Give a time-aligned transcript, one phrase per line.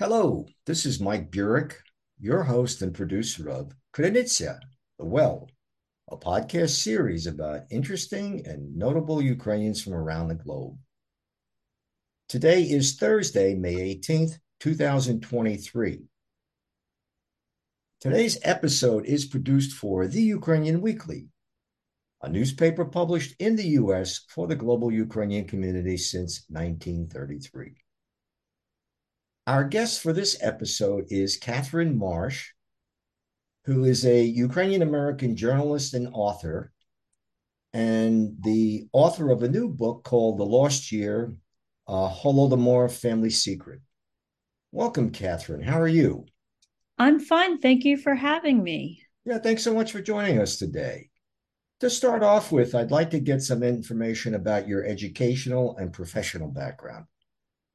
[0.00, 1.74] Hello, this is Mike Burek,
[2.18, 4.58] your host and producer of Krynytsia,
[4.98, 5.50] The Well,
[6.10, 10.78] a podcast series about interesting and notable Ukrainians from around the globe.
[12.30, 16.00] Today is Thursday, May 18th, 2023.
[18.00, 21.28] Today's episode is produced for The Ukrainian Weekly,
[22.22, 24.20] a newspaper published in the U.S.
[24.30, 27.74] for the global Ukrainian community since 1933.
[29.50, 32.50] Our guest for this episode is Katherine Marsh,
[33.64, 36.72] who is a Ukrainian American journalist and author,
[37.72, 41.34] and the author of a new book called The Lost Year
[41.88, 43.80] uh, Holodomor Family Secret.
[44.70, 45.64] Welcome, Katherine.
[45.64, 46.26] How are you?
[46.96, 47.58] I'm fine.
[47.58, 49.02] Thank you for having me.
[49.24, 51.10] Yeah, thanks so much for joining us today.
[51.80, 56.52] To start off with, I'd like to get some information about your educational and professional
[56.52, 57.06] background.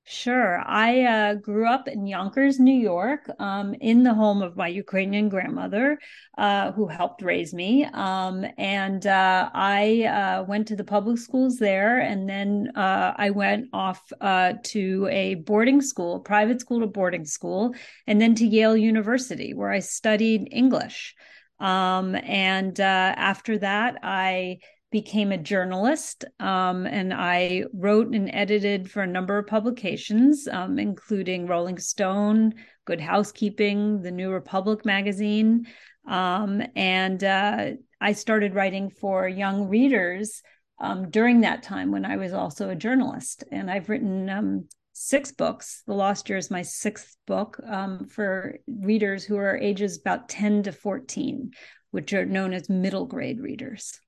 [0.08, 0.62] Sure.
[0.64, 5.30] I uh, grew up in Yonkers, New York, um, in the home of my Ukrainian
[5.30, 5.98] grandmother,
[6.38, 7.86] uh, who helped raise me.
[7.86, 13.32] Um, and uh, I uh, went to the public schools there, and then uh, I
[13.32, 17.74] went off uh, to a boarding school, private school to boarding school,
[18.06, 21.16] and then to Yale University, where I studied English.
[21.60, 24.60] Um, and after that, I
[24.96, 30.80] became a journalist um, and I wrote and edited for a number of publications, um,
[30.80, 32.54] including Rolling Stone,
[32.86, 35.68] Good Housekeeping, The New Republic magazine.
[36.08, 40.42] Um, and uh, I started writing for young readers
[40.80, 43.44] um, during that time when I was also a journalist.
[43.52, 45.84] And I've written um, six books.
[45.86, 50.64] The Lost Year is my sixth book um, for readers who are ages about 10
[50.64, 51.52] to 14,
[51.92, 54.00] which are known as middle grade readers.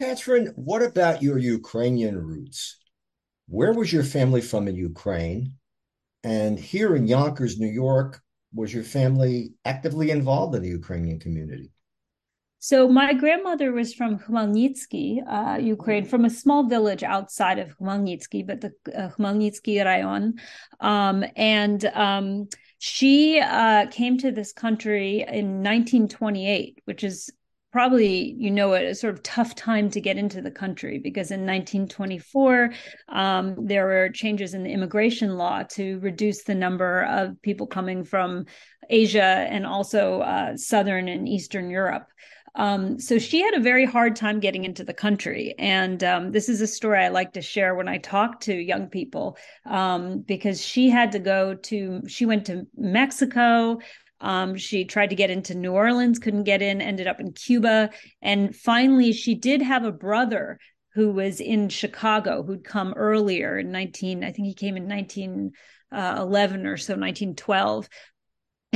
[0.00, 2.76] Katherine, what about your Ukrainian roots?
[3.48, 5.54] Where was your family from in Ukraine?
[6.22, 8.20] And here in Yonkers, New York,
[8.52, 11.70] was your family actively involved in the Ukrainian community?
[12.58, 18.46] So my grandmother was from Khmelnytsky, uh, Ukraine, from a small village outside of Khmelnytsky,
[18.46, 20.34] but the uh, Khmelnytsky Rayon.
[20.80, 27.30] Um, and um, she uh, came to this country in 1928, which is
[27.76, 31.40] probably you know a, sort of tough time to get into the country because in
[31.40, 32.72] 1924
[33.10, 38.02] um, there were changes in the immigration law to reduce the number of people coming
[38.02, 38.46] from
[38.88, 42.06] Asia and also uh, southern and eastern Europe.
[42.54, 45.54] Um, so she had a very hard time getting into the country.
[45.58, 48.88] And um, this is a story I like to share when I talk to young
[48.88, 53.80] people um, because she had to go to, she went to Mexico,
[54.20, 57.90] um, she tried to get into New Orleans, couldn't get in, ended up in Cuba.
[58.22, 60.58] And finally, she did have a brother
[60.94, 66.66] who was in Chicago who'd come earlier in 19, I think he came in 1911
[66.66, 67.88] uh, or so, 1912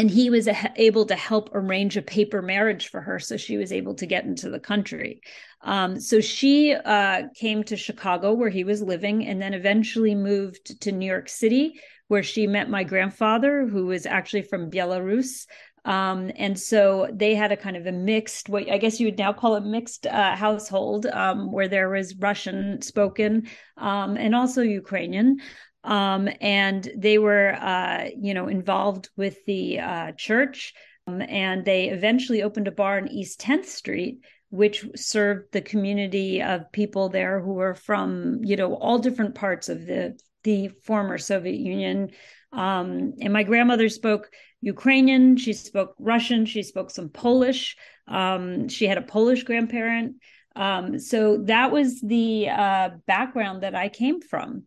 [0.01, 3.73] and he was able to help arrange a paper marriage for her so she was
[3.73, 5.21] able to get into the country
[5.63, 10.81] um, so she uh, came to chicago where he was living and then eventually moved
[10.81, 11.81] to new york city
[12.11, 15.47] where she met my grandfather, who was actually from Belarus.
[15.85, 19.17] Um, and so they had a kind of a mixed, what I guess you would
[19.17, 23.47] now call a mixed uh, household, um, where there was Russian spoken
[23.77, 25.39] um, and also Ukrainian.
[25.83, 30.75] Um, and they were, uh, you know, involved with the uh, church.
[31.07, 34.21] Um, and they eventually opened a bar on East 10th Street
[34.51, 39.69] which served the community of people there who were from you know all different parts
[39.69, 42.11] of the the former Soviet Union.
[42.53, 44.31] Um, and my grandmother spoke
[44.61, 47.77] Ukrainian, she spoke Russian, she spoke some Polish.
[48.09, 50.17] Um, she had a Polish grandparent.
[50.57, 54.65] Um, so that was the uh, background that I came from.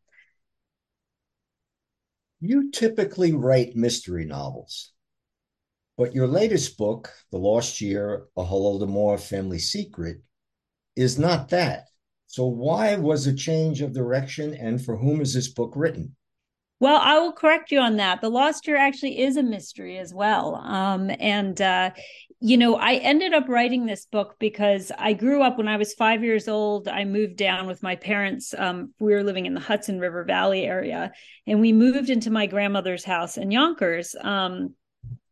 [2.46, 4.92] You typically write mystery novels,
[5.98, 10.18] but your latest book, The Lost Year, A Holodomor Family Secret,
[10.98, 11.86] is not that.
[12.28, 16.18] So, why was a change of direction, and for whom is this book written?
[16.84, 18.20] Well, I will correct you on that.
[18.20, 20.56] The Lost Year actually is a mystery as well.
[20.56, 21.92] Um, and, uh,
[22.42, 25.94] you know, I ended up writing this book because I grew up when I was
[25.94, 26.90] five years old.
[26.90, 28.54] I moved down with my parents.
[28.58, 31.14] Um, we were living in the Hudson River Valley area,
[31.48, 34.14] and we moved into my grandmother's house in Yonkers.
[34.20, 34.74] Um,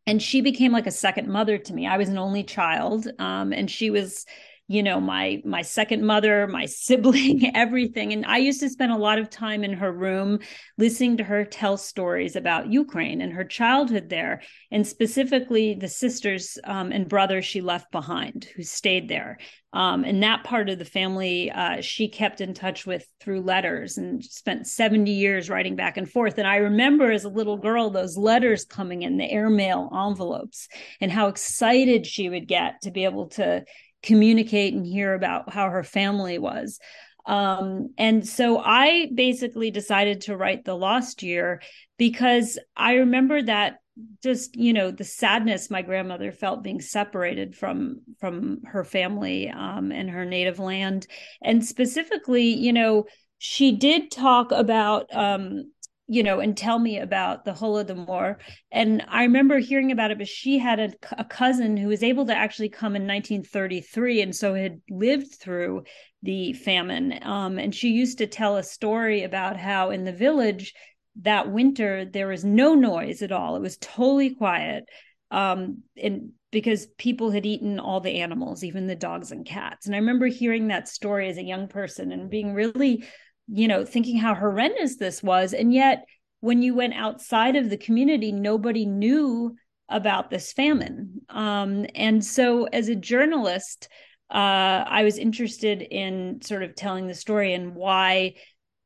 [0.06, 1.86] and she became like a second mother to me.
[1.86, 4.24] I was an only child, um, and she was
[4.72, 8.12] you know my my second mother my sibling everything.
[8.12, 10.38] And i used to spend a lot of time in her room
[10.78, 16.58] listening to her tell stories about ukraine and her childhood there and specifically the sisters
[16.64, 19.38] um, and brothers she left behind who stayed there.
[19.74, 23.96] Um, and that part of the family uh, she kept in touch with through letters
[23.96, 26.38] and spent 70 years writing back and forth.
[26.38, 30.68] And i remember as a little girl those letters coming in the airmail envelopes
[31.00, 33.64] and how excited she would get to be able to
[34.02, 36.78] communicate and hear about how her family was.
[37.26, 41.62] Um, and so I basically decided to write The Lost Year
[41.96, 43.78] because I remember that
[44.22, 49.92] just you know the sadness my grandmother felt being separated from from her family um,
[49.92, 51.06] and her native land
[51.42, 53.04] and specifically you know
[53.36, 55.70] she did talk about um,
[56.08, 58.36] you know, and tell me about the whole of the Holodomor.
[58.70, 62.26] And I remember hearing about it, but she had a, a, cousin who was able
[62.26, 65.84] to actually come in 1933 and so had lived through
[66.22, 67.18] the famine.
[67.22, 70.74] Um, and she used to tell a story about how in the village
[71.22, 73.56] that winter there was no noise at all.
[73.56, 74.84] It was totally quiet.
[75.30, 79.86] Um, and because people had eaten all the animals, even the dogs and cats.
[79.86, 83.04] And I remember hearing that story as a young person and being really
[83.48, 85.52] you know, thinking how horrendous this was.
[85.52, 86.04] And yet,
[86.40, 89.56] when you went outside of the community, nobody knew
[89.88, 91.20] about this famine.
[91.28, 93.88] Um, and so, as a journalist,
[94.30, 98.34] uh, I was interested in sort of telling the story and why,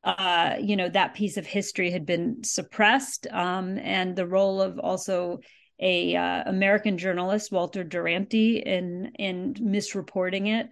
[0.03, 4.77] uh, you know, that piece of history had been suppressed, um, and the role of
[4.79, 5.39] also
[5.79, 10.67] a uh, American journalist, Walter Duranty, in in misreporting it.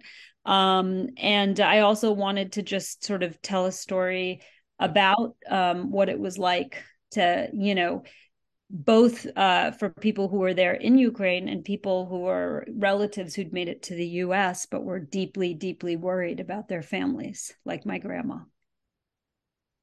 [0.46, 4.40] Um, and I also wanted to just sort of tell a story
[4.78, 6.82] about um, what it was like
[7.12, 8.04] to, you know,
[8.70, 13.52] both uh, for people who were there in Ukraine and people who were relatives who'd
[13.52, 17.98] made it to the US, but were deeply, deeply worried about their families, like my
[17.98, 18.38] grandma.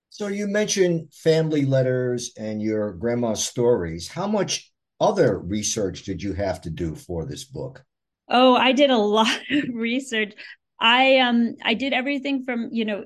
[0.09, 4.07] So you mentioned family letters and your grandma's stories.
[4.07, 7.83] How much other research did you have to do for this book?
[8.29, 10.33] Oh, I did a lot of research.
[10.79, 13.03] I um I did everything from you know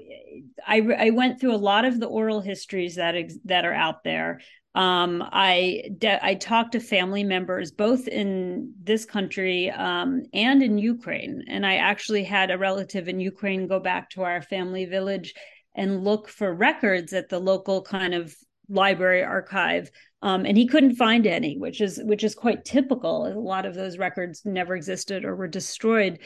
[0.65, 4.03] I I went through a lot of the oral histories that ex- that are out
[4.03, 4.41] there.
[4.73, 10.77] Um, I de- I talked to family members both in this country um, and in
[10.77, 15.33] Ukraine, and I actually had a relative in Ukraine go back to our family village
[15.75, 18.35] and look for records at the local kind of
[18.69, 19.89] library archive
[20.21, 23.27] um, and he couldn't find any, which is which is quite typical.
[23.27, 26.19] A lot of those records never existed or were destroyed.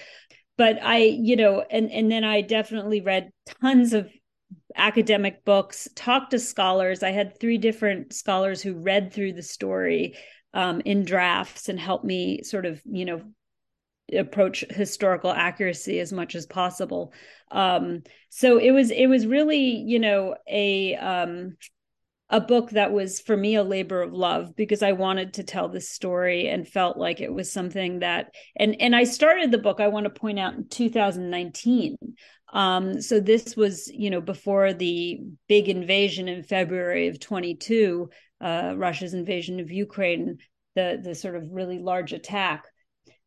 [0.57, 4.09] But I, you know, and and then I definitely read tons of
[4.75, 7.03] academic books, talked to scholars.
[7.03, 10.15] I had three different scholars who read through the story
[10.53, 13.21] um, in drafts and helped me sort of, you know,
[14.13, 17.13] approach historical accuracy as much as possible.
[17.51, 21.57] Um, so it was it was really, you know, a um,
[22.31, 25.67] a book that was for me a labor of love because I wanted to tell
[25.67, 29.79] this story and felt like it was something that and and I started the book
[29.79, 31.97] I want to point out in 2019
[32.53, 38.73] um, so this was you know before the big invasion in February of 22 uh,
[38.77, 40.37] Russia's invasion of Ukraine
[40.75, 42.63] the the sort of really large attack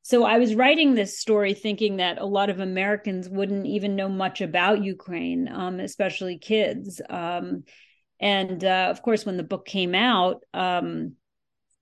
[0.01, 4.11] so I was writing this story thinking that a lot of Americans wouldn't even know
[4.11, 7.01] much about Ukraine, um, especially kids.
[7.09, 7.65] Um,
[8.21, 11.15] and uh, of course, when the book came out, um,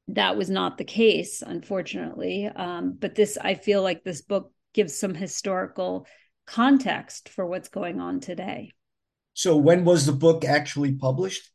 [0.09, 2.47] that was not the case, unfortunately.
[2.47, 6.07] Um, but this, I feel like this book gives some historical
[6.47, 8.73] context for what's going on today.
[9.35, 11.51] So, when was the book actually published?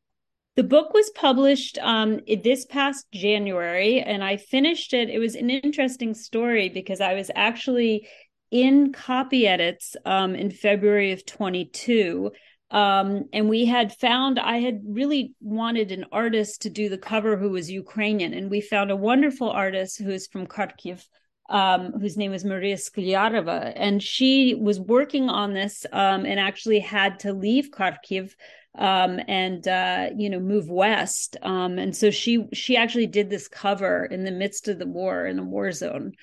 [0.56, 5.10] The book was published um, this past January, and I finished it.
[5.10, 8.08] It was an interesting story because I was actually
[8.50, 12.32] in copy edits um, in February of 22
[12.72, 17.38] um, and we had found i had really wanted an artist to do the cover
[17.38, 21.04] who was ukrainian and we found a wonderful artist who is from kharkiv
[21.50, 23.72] um, whose name was maria skliarova.
[23.76, 28.34] And she was working on this um, and actually had to leave kharkiv
[28.78, 31.38] um, and uh, you know move west.
[31.42, 35.26] Um, and so she she actually did this cover in the midst of the war
[35.26, 36.14] in a war zone.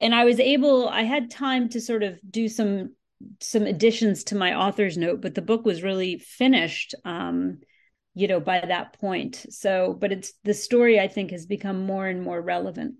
[0.00, 2.94] And i was able i had time to sort of do some
[3.40, 7.58] some additions to my author's note, but the book was really finished, um,
[8.14, 9.46] you know, by that point.
[9.50, 12.94] So, but it's the story I think has become more and more relevant.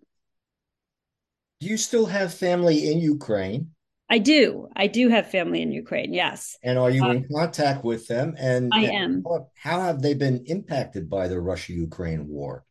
[1.61, 3.71] Do you still have family in Ukraine?
[4.11, 4.69] I do.
[4.75, 6.15] I do have family in Ukraine.
[6.15, 6.57] Yes.
[6.63, 8.35] And are you uh, in contact with them?
[8.39, 9.23] And I am.
[9.57, 12.65] How have they been impacted by the Russia-Ukraine war?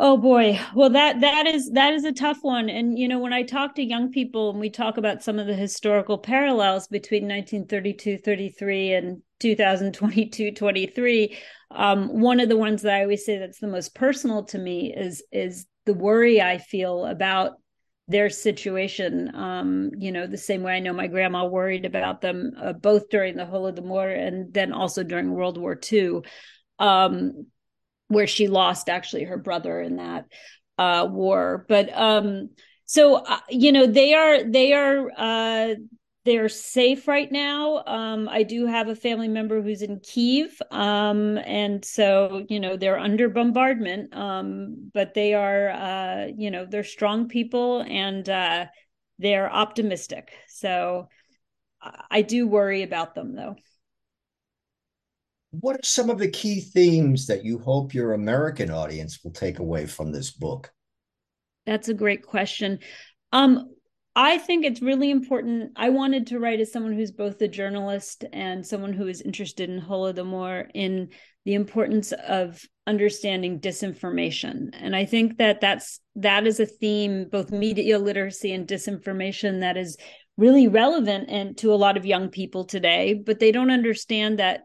[0.00, 0.60] Oh boy.
[0.74, 3.74] Well that that is that is a tough one and you know when I talk
[3.74, 8.92] to young people and we talk about some of the historical parallels between 1932 33
[8.94, 11.38] and 2022 23
[11.72, 14.94] um, one of the ones that I always say that's the most personal to me
[14.96, 17.54] is is the worry I feel about
[18.08, 19.34] their situation.
[19.34, 23.10] Um, you know, the same way I know my grandma worried about them uh, both
[23.10, 26.20] during the Holodomor and then also during World War II.
[26.78, 27.46] Um,
[28.08, 30.26] where she lost actually her brother in that
[30.78, 31.64] uh, war.
[31.68, 32.50] But um,
[32.84, 35.74] so uh, you know they are they are uh,
[36.24, 37.84] they're safe right now.
[37.86, 42.76] Um, I do have a family member who's in Kiev, um, and so you know
[42.76, 48.66] they're under bombardment, um, but they are uh, you know they're strong people and uh,
[49.18, 50.32] they're optimistic.
[50.48, 51.08] So
[52.10, 53.56] I do worry about them though
[55.50, 59.58] what are some of the key themes that you hope your American audience will take
[59.58, 60.70] away from this book?
[61.66, 62.80] That's a great question.
[63.32, 63.70] Um,
[64.14, 65.72] I think it's really important.
[65.76, 69.70] I wanted to write as someone who's both a journalist and someone who is interested
[69.70, 71.10] in Holodomor in
[71.44, 74.70] the importance of understanding disinformation.
[74.72, 79.76] And I think that that's that is a theme, both media literacy and disinformation, that
[79.76, 79.96] is
[80.36, 83.14] really relevant and to a lot of young people today.
[83.14, 84.62] But they don't understand that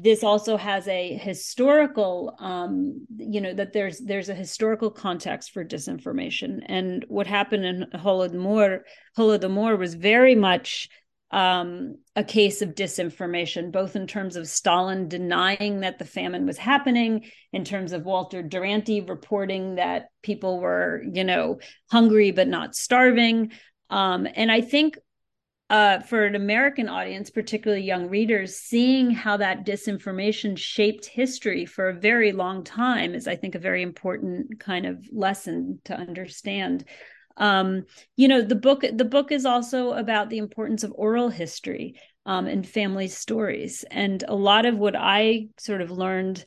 [0.00, 5.64] this also has a historical um, you know that there's there's a historical context for
[5.64, 6.60] disinformation.
[6.66, 8.80] And what happened in holodomor
[9.16, 10.88] holodomor was very much
[11.32, 16.56] um, a case of disinformation both in terms of stalin denying that the famine was
[16.56, 21.58] happening in terms of walter duranty reporting that people were you know
[21.90, 23.50] hungry but not starving.
[23.90, 24.98] Um, and i think
[25.68, 31.88] uh, for an American audience, particularly young readers, seeing how that disinformation shaped history for
[31.88, 36.84] a very long time is, I think, a very important kind of lesson to understand.
[37.36, 42.00] Um, you know, the book the book is also about the importance of oral history
[42.24, 46.44] um, and family stories, and a lot of what I sort of learned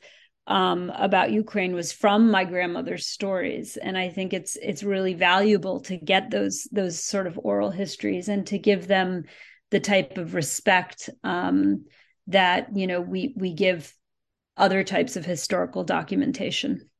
[0.50, 5.78] um, about Ukraine was from my grandmother's stories, and I think it's it's really valuable
[5.82, 9.24] to get those those sort of oral histories and to give them
[9.70, 11.84] the type of respect um,
[12.26, 13.94] that you know we we give
[14.56, 16.90] other types of historical documentation.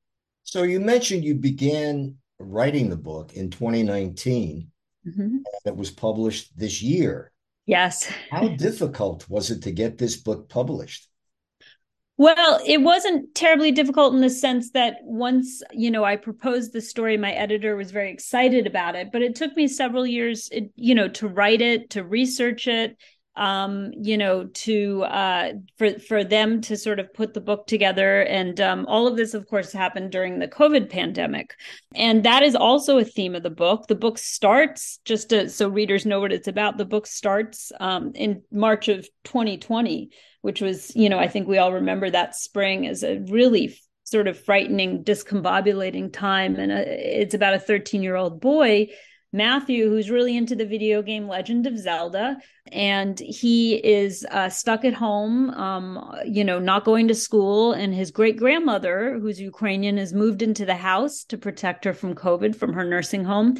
[0.45, 4.71] So you mentioned you began writing the book in 2019.
[5.09, 5.37] Mm-hmm.
[5.65, 7.33] It was published this year.
[7.67, 8.11] Yes.
[8.31, 11.10] How difficult was it to get this book published?
[12.21, 16.83] Well, it wasn't terribly difficult in the sense that once, you know, I proposed the
[16.83, 20.95] story, my editor was very excited about it, but it took me several years, you
[20.95, 22.99] know, to write it, to research it,
[23.37, 28.21] um, you know, to uh, for for them to sort of put the book together,
[28.21, 31.55] and um, all of this, of course, happened during the COVID pandemic,
[31.95, 33.87] and that is also a theme of the book.
[33.87, 36.77] The book starts just to, so readers know what it's about.
[36.77, 40.11] The book starts um, in March of 2020
[40.43, 44.29] which was, you know, I think we all remember that spring as a really sort
[44.29, 46.57] of frightening, discombobulating time.
[46.57, 48.89] And uh, it's about a 13 year old boy,
[49.33, 52.37] Matthew, who's really into the video game Legend of Zelda.
[52.73, 57.73] And he is uh, stuck at home, um, you know, not going to school.
[57.73, 62.15] And his great grandmother, who's Ukrainian, has moved into the house to protect her from
[62.17, 63.57] COVID from her nursing home.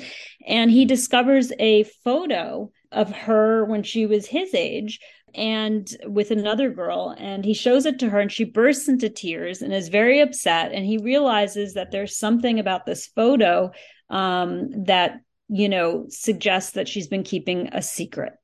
[0.47, 4.99] And he discovers a photo of her when she was his age
[5.35, 9.63] and with another girl and he shows it to her and she bursts into tears
[9.63, 13.71] and is very upset and he realizes that there's something about this photo
[14.11, 18.35] um, that you know suggests that she's been keeping a secret.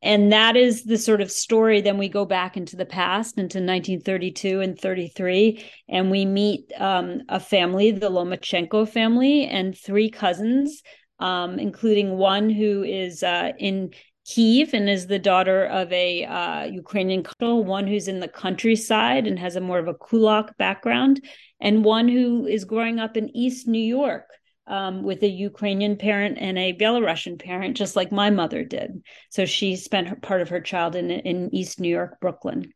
[0.00, 1.80] And that is the sort of story.
[1.80, 7.22] Then we go back into the past into 1932 and 33 and we meet um,
[7.28, 10.82] a family the lomachenko family and three cousins
[11.20, 13.90] um, including one who is uh, in
[14.28, 19.26] Kiev and is the daughter of a uh, Ukrainian couple, one who's in the countryside
[19.26, 21.24] and has a more of a kulak background,
[21.60, 24.26] and one who is growing up in East New York
[24.66, 29.02] um, with a Ukrainian parent and a Belarusian parent, just like my mother did.
[29.30, 32.70] So she spent her, part of her childhood in, in East New York, Brooklyn.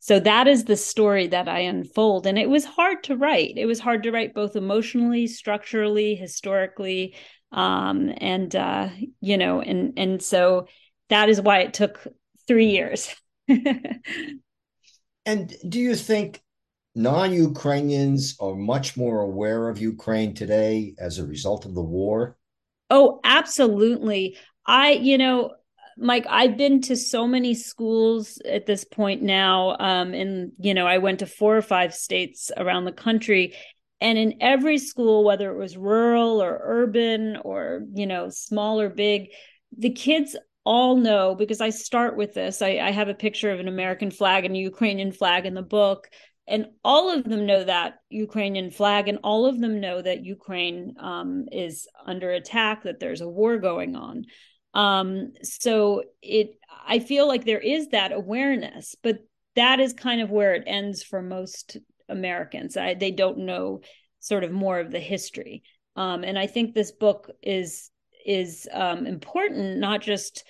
[0.00, 2.26] So that is the story that I unfold.
[2.26, 3.54] And it was hard to write.
[3.56, 7.16] It was hard to write both emotionally, structurally, historically.
[7.52, 8.88] Um, and uh,
[9.20, 10.66] you know, and and so
[11.08, 12.06] that is why it took
[12.46, 13.14] three years.
[15.26, 16.42] and do you think
[16.94, 22.36] non Ukrainians are much more aware of Ukraine today as a result of the war?
[22.90, 24.36] Oh, absolutely.
[24.66, 25.52] I, you know,
[25.98, 29.76] Mike, I've been to so many schools at this point now.
[29.78, 33.54] Um, and, you know, I went to four or five states around the country.
[34.00, 38.90] and in every school whether it was rural or urban or you know small or
[38.90, 39.30] big
[39.78, 40.36] the kids
[40.66, 44.10] all know because i start with this I, I have a picture of an american
[44.10, 46.08] flag and a ukrainian flag in the book
[46.48, 50.94] and all of them know that Ukrainian flag, and all of them know that Ukraine
[51.00, 54.24] um, is under attack, that there's a war going on.
[54.72, 56.50] Um, so it,
[56.86, 59.18] I feel like there is that awareness, but
[59.56, 62.76] that is kind of where it ends for most Americans.
[62.76, 63.80] I, they don't know
[64.20, 65.64] sort of more of the history,
[65.96, 67.90] um, and I think this book is
[68.24, 70.44] is um, important, not just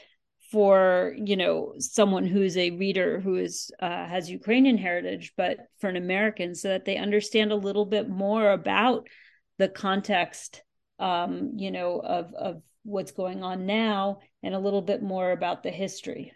[0.51, 5.89] for you know someone who's a reader who is uh, has Ukrainian heritage, but for
[5.89, 9.09] an American, so that they understand a little bit more about
[9.59, 10.63] the context,
[10.99, 15.63] um, you know, of of what's going on now, and a little bit more about
[15.63, 16.33] the history.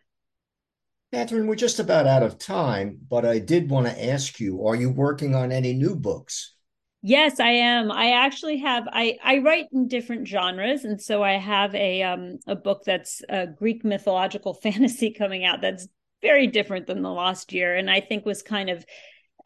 [1.12, 4.76] Katherine, we're just about out of time, but I did want to ask you: Are
[4.76, 6.54] you working on any new books?
[7.02, 7.90] Yes, I am.
[7.90, 12.38] I actually have I I write in different genres and so I have a um
[12.46, 15.88] a book that's a Greek mythological fantasy coming out that's
[16.20, 18.84] very different than the last Year and I think was kind of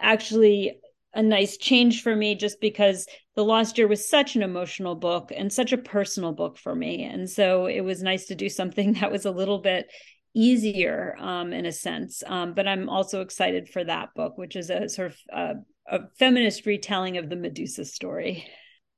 [0.00, 0.80] actually
[1.14, 3.06] a nice change for me just because
[3.36, 7.04] the last Year was such an emotional book and such a personal book for me
[7.04, 9.86] and so it was nice to do something that was a little bit
[10.34, 12.24] easier um, in a sense.
[12.26, 15.54] Um, but I'm also excited for that book, which is a sort of uh,
[15.86, 18.46] a feminist retelling of the Medusa story.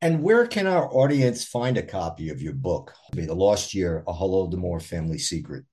[0.02, 4.12] And where can our audience find a copy of your book, The Lost Year, A
[4.12, 5.64] Holodomor Family Secret?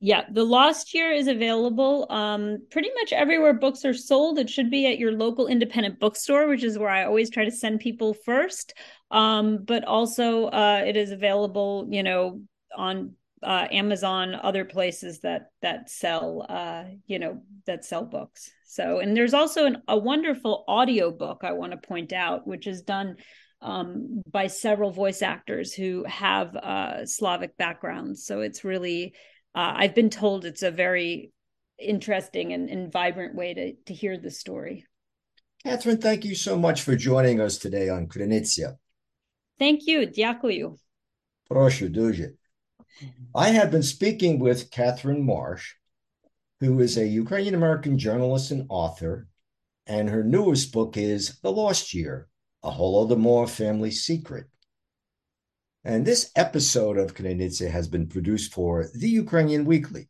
[0.00, 4.38] Yeah, The Lost Year is available um, pretty much everywhere books are sold.
[4.38, 7.50] It should be at your local independent bookstore, which is where I always try to
[7.50, 8.74] send people first.
[9.10, 12.40] Um, but also, uh, it is available, you know,
[12.76, 18.50] on uh, Amazon, other places that that sell, uh, you know, that sell books.
[18.64, 22.66] So, and there's also an, a wonderful audio book I want to point out, which
[22.66, 23.16] is done
[23.60, 28.24] um, by several voice actors who have uh, Slavic backgrounds.
[28.24, 29.14] So it's really,
[29.54, 31.32] uh, I've been told, it's a very
[31.78, 34.86] interesting and, and vibrant way to to hear the story.
[35.64, 38.76] Katherine, thank you so much for joining us today on Krynytsia.
[39.58, 40.06] Thank you.
[40.06, 40.78] Дякую.
[41.48, 42.41] Прошу дуже.
[43.00, 43.24] Mm-hmm.
[43.34, 45.74] I have been speaking with Katherine Marsh,
[46.60, 49.28] who is a Ukrainian American journalist and author,
[49.86, 52.28] and her newest book is The Lost Year
[52.62, 54.46] A Holodomor Family Secret.
[55.84, 60.08] And this episode of Krynytsia has been produced for The Ukrainian Weekly,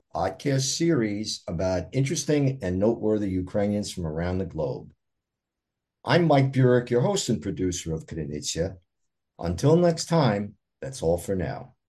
[0.00, 4.90] a podcast series about interesting and noteworthy Ukrainians from around the globe.
[6.04, 8.78] I'm Mike Burek, your host and producer of Krynytsia.
[9.38, 11.74] Until next time, that's all for now.